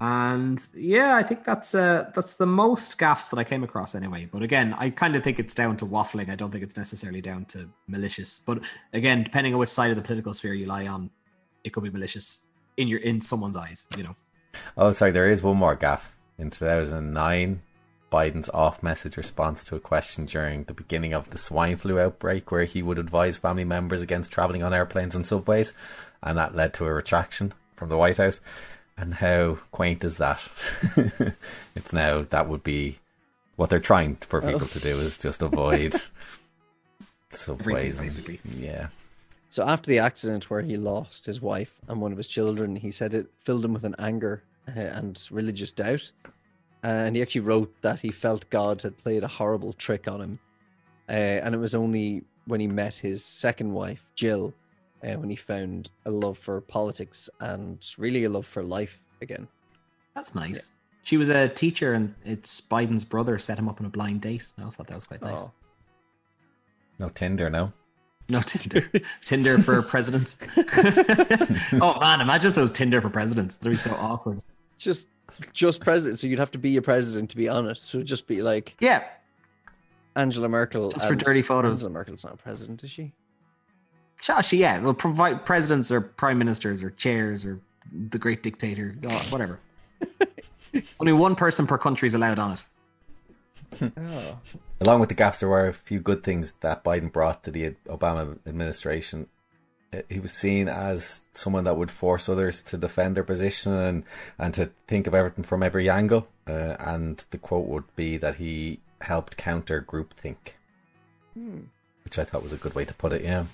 [0.00, 4.28] And yeah, I think that's uh, that's the most gaffes that I came across anyway.
[4.30, 6.30] But again, I kind of think it's down to waffling.
[6.30, 8.40] I don't think it's necessarily down to malicious.
[8.44, 8.60] But
[8.92, 11.10] again, depending on which side of the political sphere you lie on,
[11.64, 13.88] it could be malicious in your in someone's eyes.
[13.96, 14.16] You know.
[14.76, 16.14] Oh, sorry, there is one more gaff.
[16.38, 17.60] In 2009,
[18.12, 22.52] Biden's off message response to a question during the beginning of the swine flu outbreak,
[22.52, 25.74] where he would advise family members against traveling on airplanes and subways,
[26.22, 28.40] and that led to a retraction from the White House.
[28.98, 30.42] And how quaint is that?
[31.76, 32.98] it's now that would be
[33.56, 35.94] what they're trying for people to do is just avoid
[37.30, 37.96] subways.
[37.96, 38.40] and- basically.
[38.44, 38.88] Yeah.
[39.50, 42.90] So after the accident where he lost his wife and one of his children, he
[42.90, 46.10] said it filled him with an anger uh, and religious doubt.
[46.82, 50.38] And he actually wrote that he felt God had played a horrible trick on him.
[51.08, 54.52] Uh, and it was only when he met his second wife, Jill,
[55.02, 59.48] uh, when he found a love for politics and really a love for life again.
[60.14, 60.72] That's nice.
[61.02, 64.44] She was a teacher, and it's Biden's brother set him up on a blind date.
[64.58, 65.40] I also thought that was quite nice.
[65.40, 65.52] Oh.
[66.98, 67.72] No Tinder, no.
[68.28, 68.90] No Tinder,
[69.24, 70.36] Tinder for presidents.
[70.56, 73.56] oh man, imagine if there was Tinder for presidents.
[73.56, 74.42] That'd be so awkward.
[74.76, 75.08] Just,
[75.54, 76.18] just president.
[76.18, 77.78] So you'd have to be a president to be on it.
[77.78, 79.04] So it'd just be like Yeah,
[80.14, 80.90] Angela Merkel.
[80.90, 81.80] Just for dirty photos.
[81.80, 83.14] Angela Merkel's not president, is she?
[84.28, 84.58] Shashi.
[84.58, 87.60] Yeah, well, provide presidents or prime ministers or chairs or
[88.10, 89.58] the great dictator, oh, whatever.
[91.00, 93.92] Only one person per country is allowed on it.
[93.96, 94.38] Oh.
[94.80, 97.74] Along with the gaffes, there were a few good things that Biden brought to the
[97.86, 99.28] Obama administration.
[99.92, 104.04] Uh, He was seen as someone that would force others to defend their position and,
[104.38, 106.28] and to think of everything from every angle.
[106.46, 110.52] Uh, and the quote would be that he helped counter groupthink,
[112.04, 113.22] which I thought was a good way to put it.
[113.22, 113.46] Yeah.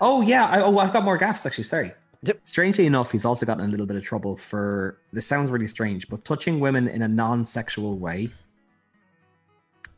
[0.00, 0.46] Oh yeah.
[0.46, 1.64] I, oh, I've got more gaffes actually.
[1.64, 1.92] Sorry.
[2.22, 2.40] Yep.
[2.44, 5.26] Strangely enough, he's also gotten a little bit of trouble for this.
[5.26, 8.30] Sounds really strange, but touching women in a non-sexual way.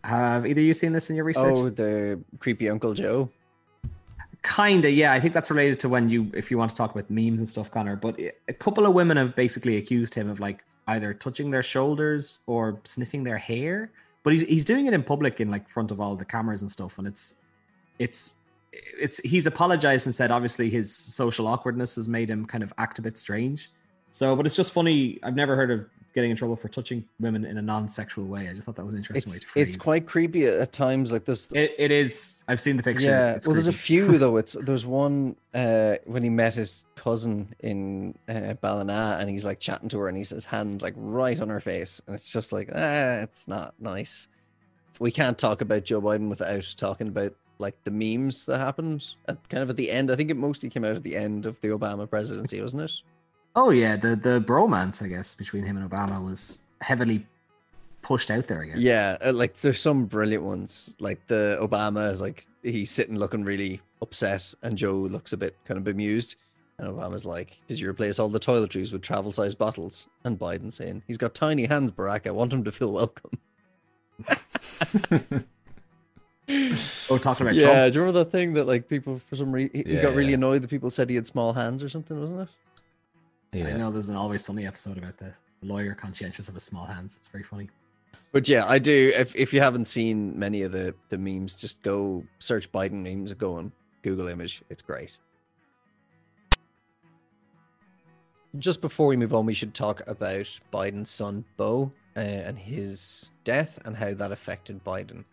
[0.02, 1.54] Have either you seen this in your research?
[1.56, 3.30] Oh, the creepy Uncle Joe.
[4.42, 5.12] Kinda, yeah.
[5.12, 7.48] I think that's related to when you, if you want to talk about memes and
[7.48, 7.96] stuff, Connor.
[7.96, 12.40] But a couple of women have basically accused him of like either touching their shoulders
[12.46, 13.90] or sniffing their hair.
[14.22, 16.70] But he's he's doing it in public in like front of all the cameras and
[16.70, 17.36] stuff, and it's
[18.00, 18.36] it's
[18.72, 22.98] it's he's apologized and said obviously his social awkwardness has made him kind of act
[22.98, 23.70] a bit strange.
[24.10, 25.18] So, but it's just funny.
[25.22, 28.48] I've never heard of getting in trouble for touching women in a non-sexual way.
[28.48, 29.68] I just thought that was an interesting way to phrase.
[29.68, 31.12] it's quite creepy at, times.
[31.12, 31.52] Like this.
[31.52, 32.42] It, it is.
[32.48, 33.04] I've seen the picture.
[33.06, 33.32] Yeah.
[33.32, 34.38] It's well, there's a few though.
[34.38, 39.60] It's there's one uh when he met his cousin in uh, Ballina, and he's like
[39.60, 42.50] chatting to her, and he's his hand like right on her face, and it's just
[42.52, 44.28] like ah, it's not nice.
[44.98, 49.48] We can't talk about Joe Biden without talking about like the memes that happened at
[49.48, 50.10] kind of at the end.
[50.10, 52.92] I think it mostly came out at the end of the Obama presidency, wasn't it?
[53.54, 57.26] Oh yeah, the the bromance I guess between him and Obama was heavily
[58.02, 58.62] pushed out there.
[58.62, 58.78] I guess.
[58.78, 60.94] Yeah, uh, like there's some brilliant ones.
[61.00, 65.56] Like the Obama is like he's sitting looking really upset, and Joe looks a bit
[65.64, 66.36] kind of bemused.
[66.78, 71.04] And Obama's like, "Did you replace all the toiletries with travel-sized bottles?" And Biden saying,
[71.06, 72.26] "He's got tiny hands, Barack.
[72.26, 73.38] I want him to feel welcome."
[76.48, 77.92] Oh, talking about yeah, Trump.
[77.92, 80.14] do you remember that thing that like people for some reason he, he Yeah, got
[80.14, 80.34] really yeah.
[80.34, 82.48] annoyed that people said he had small hands or something, wasn't it?
[83.52, 83.68] Yeah.
[83.68, 85.32] I know there's an Always Sunny episode about the
[85.62, 87.16] lawyer conscientious of his small hands.
[87.16, 87.68] It's very funny.
[88.32, 89.12] But yeah, I do.
[89.14, 93.30] If if you haven't seen many of the the memes, just go search Biden memes,
[93.30, 94.62] and go on Google image.
[94.68, 95.16] It's great.
[98.58, 103.32] Just before we move on, we should talk about Biden's son Bo uh, and his
[103.44, 105.24] death and how that affected Biden.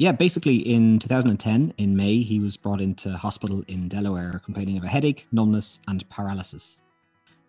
[0.00, 4.84] Yeah, basically in 2010, in May, he was brought into hospital in Delaware complaining of
[4.84, 6.80] a headache, numbness, and paralysis.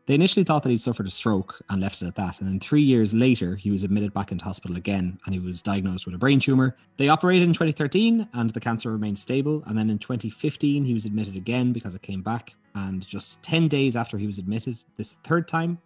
[0.05, 2.41] They initially thought that he'd suffered a stroke and left it at that.
[2.41, 5.61] And then three years later, he was admitted back into hospital again and he was
[5.61, 6.75] diagnosed with a brain tumor.
[6.97, 9.63] They operated in 2013 and the cancer remained stable.
[9.65, 12.55] And then in 2015, he was admitted again because it came back.
[12.75, 15.77] And just 10 days after he was admitted, this third time,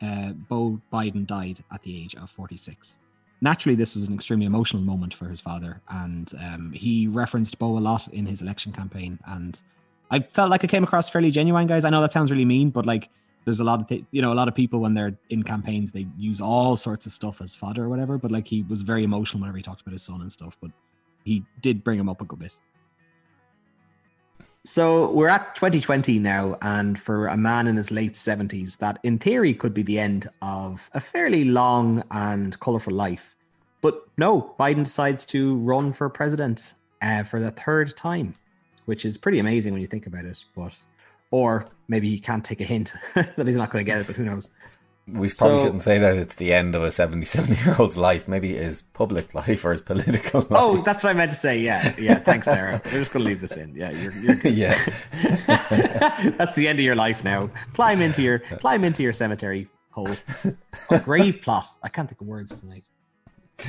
[0.00, 3.00] uh, Bo Biden died at the age of 46
[3.44, 7.78] naturally this was an extremely emotional moment for his father and um, he referenced bo
[7.78, 9.60] a lot in his election campaign and
[10.10, 12.70] i felt like I came across fairly genuine guys i know that sounds really mean
[12.70, 13.10] but like
[13.44, 15.92] there's a lot of th- you know a lot of people when they're in campaigns
[15.92, 19.04] they use all sorts of stuff as fodder or whatever but like he was very
[19.04, 20.70] emotional whenever he talked about his son and stuff but
[21.24, 22.52] he did bring him up a good bit
[24.66, 29.18] So we're at 2020 now, and for a man in his late 70s, that in
[29.18, 33.33] theory could be the end of a fairly long and colorful life.
[33.84, 38.34] But no, Biden decides to run for president uh, for the third time,
[38.86, 40.42] which is pretty amazing when you think about it.
[40.56, 40.74] But
[41.30, 44.16] or maybe he can't take a hint that he's not going to get it, but
[44.16, 44.48] who knows?
[45.06, 48.26] We probably So- shouldn't say that it's the end of a 77 year old's life.
[48.26, 50.48] Maybe his public life or his political life.
[50.52, 51.58] Oh, that's what I meant to say.
[51.60, 52.14] Yeah, yeah.
[52.14, 52.80] Thanks, Tara.
[52.86, 53.74] We're just going to leave this in.
[53.76, 54.54] Yeah, you're, you're good.
[54.54, 54.82] yeah.
[56.38, 57.50] That's the end of your life now.
[57.74, 60.16] Climb into your climb into your cemetery hole.
[60.88, 61.66] Oh, grave plot.
[61.82, 62.84] I can't think of words tonight.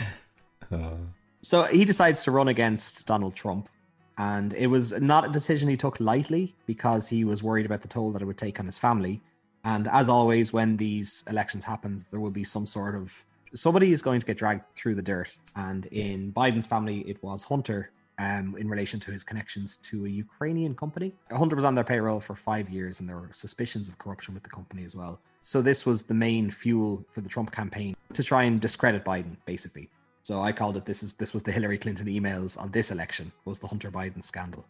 [1.42, 3.70] So he decides to run against Donald Trump,
[4.18, 7.88] and it was not a decision he took lightly because he was worried about the
[7.88, 9.22] toll that it would take on his family.
[9.64, 14.02] And as always, when these elections happens, there will be some sort of somebody is
[14.02, 15.38] going to get dragged through the dirt.
[15.56, 20.10] And in Biden's family, it was Hunter, um, in relation to his connections to a
[20.10, 21.14] Ukrainian company.
[21.32, 24.44] Hunter was on their payroll for five years, and there were suspicions of corruption with
[24.44, 25.20] the company as well.
[25.42, 29.38] So this was the main fuel for the Trump campaign to try and discredit Biden,
[29.46, 29.90] basically.
[30.24, 33.32] So I called it this is this was the Hillary Clinton emails on this election
[33.46, 34.66] was the Hunter Biden scandal.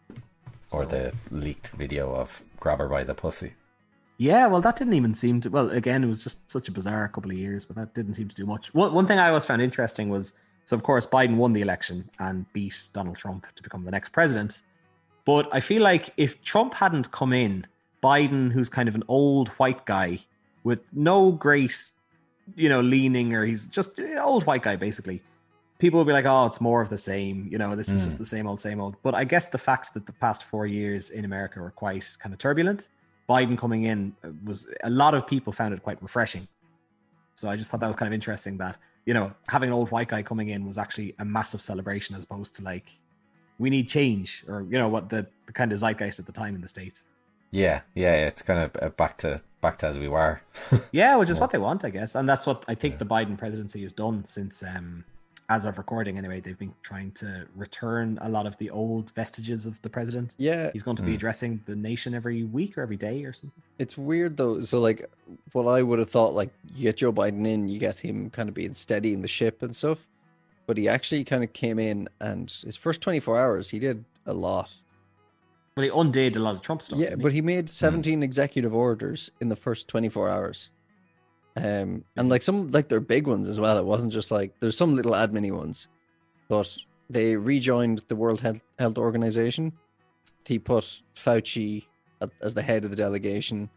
[0.70, 3.54] Or the leaked video of grab her by the pussy.
[4.18, 5.50] Yeah, well, that didn't even seem to.
[5.50, 8.28] Well, again, it was just such a bizarre couple of years, but that didn't seem
[8.28, 8.72] to do much.
[8.74, 10.34] One, one thing I always found interesting was
[10.66, 14.08] so, of course, Biden won the election and beat Donald Trump to become the next
[14.10, 14.62] president.
[15.24, 17.68] But I feel like if Trump hadn't come in,
[18.02, 20.18] Biden, who's kind of an old white guy
[20.64, 21.92] with no great,
[22.56, 25.22] you know, leaning, or he's just an old white guy, basically,
[25.78, 27.46] people would be like, oh, it's more of the same.
[27.48, 28.96] You know, this is just the same old, same old.
[29.04, 32.32] But I guess the fact that the past four years in America were quite kind
[32.32, 32.88] of turbulent,
[33.28, 36.48] Biden coming in uh, was a lot of people found it quite refreshing.
[37.36, 39.90] So I just thought that was kind of interesting that, you know, having an old
[39.90, 42.92] white guy coming in was actually a massive celebration as opposed to like,
[43.58, 46.54] we need change or, you know, what the, the kind of zeitgeist at the time
[46.54, 47.04] in the States.
[47.52, 50.42] Yeah, yeah, it's kind of uh, back to back to as we were.
[50.92, 52.16] Yeah, which is what they want, I guess.
[52.16, 55.04] And that's what I think the Biden presidency has done since, um,
[55.48, 59.66] as of recording anyway, they've been trying to return a lot of the old vestiges
[59.66, 60.34] of the president.
[60.38, 61.16] Yeah, He's going to be hmm.
[61.16, 63.62] addressing the nation every week or every day or something.
[63.78, 64.60] It's weird though.
[64.60, 65.08] So like,
[65.52, 68.48] what I would have thought, like, you get Joe Biden in, you get him kind
[68.48, 70.06] of being steady in the ship and stuff,
[70.66, 74.04] but he actually kind of came in, and his first twenty four hours, he did
[74.26, 74.70] a lot.
[75.76, 76.98] But he undid a lot of Trump stuff.
[76.98, 77.66] yeah, but he made hmm.
[77.66, 80.70] seventeen executive orders in the first twenty four hours.
[81.56, 83.78] Um, and like some like they're big ones as well.
[83.78, 85.88] It wasn't just like there's some little admin ones,
[86.48, 86.76] but
[87.08, 89.72] they rejoined the World Health, Health Organization.
[90.44, 91.84] He put Fauci
[92.20, 93.70] at- as the head of the delegation.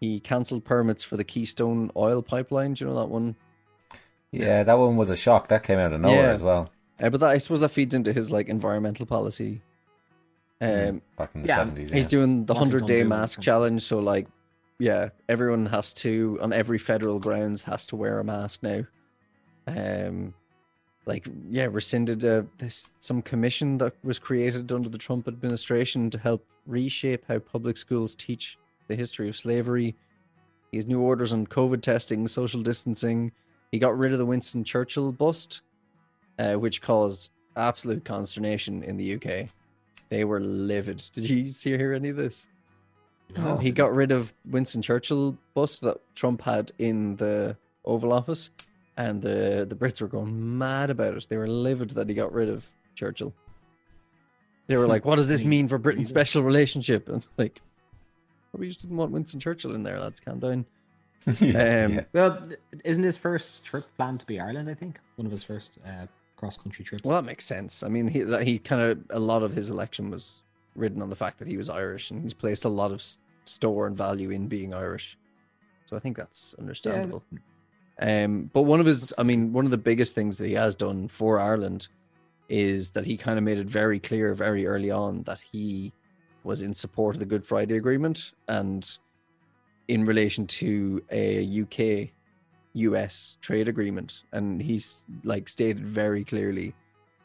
[0.00, 2.74] He cancelled permits for the Keystone oil pipeline.
[2.74, 3.34] Do you know that one?
[4.30, 5.48] Yeah, that one was a shock.
[5.48, 6.32] That came out of nowhere Yeah.
[6.32, 6.70] as well.
[7.02, 9.60] Uh, but that, I suppose that feeds into his like environmental policy.
[10.60, 11.90] Um, Back in the Yeah, seventies.
[11.90, 13.82] He's doing the hundred day mask challenge.
[13.82, 14.26] So like,
[14.78, 18.84] yeah, everyone has to on every federal grounds has to wear a mask now.
[19.66, 20.34] Um,
[21.04, 26.18] like yeah, rescinded uh, this some commission that was created under the Trump administration to
[26.18, 29.96] help reshape how public schools teach the history of slavery.
[30.72, 33.32] Has new orders on COVID testing, social distancing.
[33.72, 35.62] He got rid of the Winston Churchill bust,
[36.38, 39.48] uh, which caused absolute consternation in the UK.
[40.10, 41.02] They were livid.
[41.14, 42.46] Did you see hear any of this?
[43.36, 43.56] No.
[43.58, 48.50] He got rid of Winston Churchill bust that Trump had in the Oval Office,
[48.96, 51.26] and the the Brits were going mad about it.
[51.28, 53.34] They were livid that he got rid of Churchill.
[54.66, 57.60] They were like, "What does this mean for Britain's special relationship?" And it's like,
[58.52, 60.00] "We just didn't want Winston Churchill in there.
[60.00, 60.66] Lads, calm down."
[61.40, 62.04] yeah, Um, yeah.
[62.12, 62.46] Well,
[62.84, 64.70] isn't his first trip planned to be Ireland?
[64.70, 66.06] I think one of his first uh,
[66.36, 67.04] cross country trips.
[67.04, 67.82] Well, that makes sense.
[67.82, 70.42] I mean, he he kind of a lot of his election was
[70.78, 73.18] ridden on the fact that he was Irish, and he's placed a lot of s-
[73.44, 75.18] store and value in being Irish.
[75.86, 77.22] So I think that's understandable.
[78.00, 80.76] Um, but one of his, I mean, one of the biggest things that he has
[80.76, 81.88] done for Ireland
[82.48, 85.92] is that he kind of made it very clear very early on that he
[86.44, 88.98] was in support of the Good Friday Agreement and
[89.88, 92.10] in relation to a UK
[92.74, 94.22] US trade agreement.
[94.32, 96.74] And he's like stated very clearly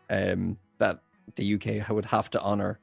[0.09, 0.99] um, that
[1.35, 2.79] the UK would have to honor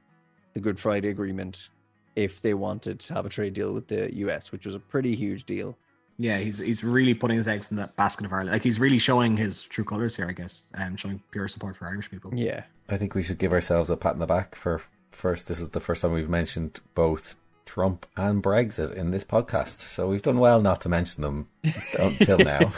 [0.60, 1.70] the Good Friday Agreement
[2.16, 5.14] if they wanted to have a trade deal with the US, which was a pretty
[5.14, 5.76] huge deal.
[6.18, 8.52] yeah, he's he's really putting his eggs in that basket of Ireland.
[8.52, 11.86] Like he's really showing his true colors here, I guess, and showing pure support for
[11.88, 12.30] Irish people.
[12.34, 12.64] Yeah.
[12.90, 14.82] I think we should give ourselves a pat on the back for
[15.12, 15.46] first.
[15.48, 20.08] This is the first time we've mentioned both Trump and Brexit in this podcast, so
[20.08, 21.48] we've done well not to mention them
[21.96, 22.72] until now.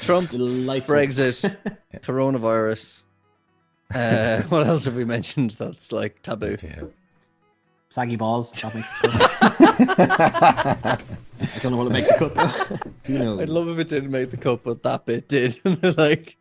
[0.00, 0.94] Trump, Delightful.
[0.94, 1.56] Brexit,
[2.02, 3.04] coronavirus.
[3.94, 6.56] Uh, what else have we mentioned that's like taboo?
[6.62, 6.82] Yeah.
[7.94, 8.50] Saggy balls.
[8.50, 11.02] That makes the cut.
[11.40, 12.34] I don't know what to make the cut.
[12.34, 12.90] though.
[13.12, 15.60] you know, I'd love if it didn't make the cut, but that bit did.
[15.96, 16.36] like,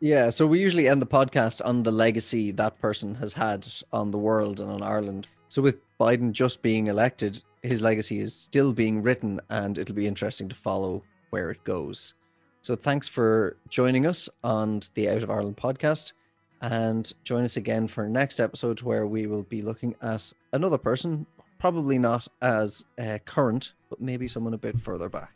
[0.00, 0.30] yeah.
[0.30, 4.18] So we usually end the podcast on the legacy that person has had on the
[4.18, 5.28] world and on Ireland.
[5.48, 10.06] So with Biden just being elected, his legacy is still being written, and it'll be
[10.06, 12.14] interesting to follow where it goes.
[12.62, 16.14] So thanks for joining us on the Out of Ireland podcast.
[16.60, 21.26] And join us again for next episode where we will be looking at another person,
[21.58, 25.34] probably not as uh, current, but maybe someone a bit further back.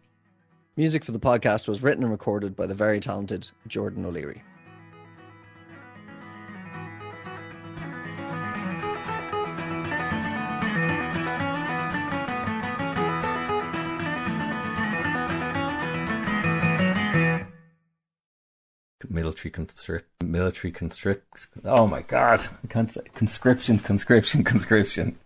[0.76, 4.42] Music for the podcast was written and recorded by the very talented Jordan O'Leary.
[19.10, 21.48] Military constrict, military constrict.
[21.64, 25.18] Oh my god, I can't say conscription, conscription, conscription,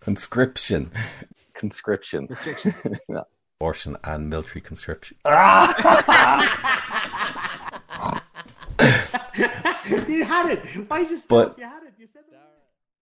[0.00, 0.90] conscription,
[1.54, 2.26] Conscription.
[2.28, 2.74] restriction.
[3.60, 5.16] abortion, and military conscription.
[5.24, 5.72] Ah!
[10.08, 10.64] you had it.
[10.88, 11.28] Why just?
[11.28, 11.92] But- you had it.